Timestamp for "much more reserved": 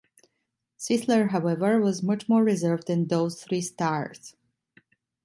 2.01-2.87